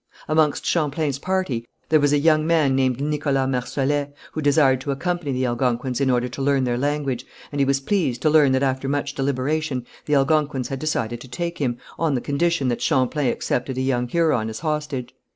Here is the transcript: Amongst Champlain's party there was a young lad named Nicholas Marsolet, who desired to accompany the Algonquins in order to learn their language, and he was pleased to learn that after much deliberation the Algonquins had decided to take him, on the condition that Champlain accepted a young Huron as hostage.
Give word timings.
Amongst 0.27 0.65
Champlain's 0.65 1.19
party 1.19 1.67
there 1.89 1.99
was 1.99 2.11
a 2.11 2.17
young 2.17 2.47
lad 2.47 2.71
named 2.71 2.99
Nicholas 2.99 3.47
Marsolet, 3.47 4.11
who 4.31 4.41
desired 4.41 4.81
to 4.81 4.89
accompany 4.89 5.31
the 5.31 5.45
Algonquins 5.45 6.01
in 6.01 6.09
order 6.09 6.27
to 6.27 6.41
learn 6.41 6.63
their 6.63 6.75
language, 6.75 7.23
and 7.51 7.61
he 7.61 7.65
was 7.65 7.79
pleased 7.79 8.19
to 8.23 8.29
learn 8.31 8.51
that 8.53 8.63
after 8.63 8.89
much 8.89 9.13
deliberation 9.13 9.85
the 10.07 10.15
Algonquins 10.15 10.69
had 10.69 10.79
decided 10.79 11.21
to 11.21 11.27
take 11.27 11.59
him, 11.59 11.77
on 11.99 12.15
the 12.15 12.19
condition 12.19 12.67
that 12.69 12.81
Champlain 12.81 13.27
accepted 13.31 13.77
a 13.77 13.81
young 13.81 14.07
Huron 14.07 14.49
as 14.49 14.61
hostage. 14.61 15.13